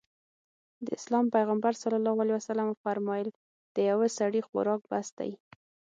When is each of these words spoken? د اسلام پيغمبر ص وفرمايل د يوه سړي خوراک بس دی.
د 0.85 0.87
اسلام 0.99 1.25
پيغمبر 1.35 1.71
ص 1.81 1.83
وفرمايل 2.71 3.27
د 3.75 3.77
يوه 3.89 4.07
سړي 4.17 4.41
خوراک 4.47 4.81
بس 4.91 5.07
دی. 5.17 5.31